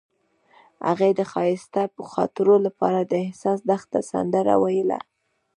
هغې 0.87 1.09
د 1.19 1.21
ښایسته 1.31 1.81
خاطرو 2.13 2.55
لپاره 2.65 2.99
د 3.11 3.13
حساس 3.27 3.59
دښته 3.69 3.99
سندره 4.11 4.55
ویله. 4.63 4.99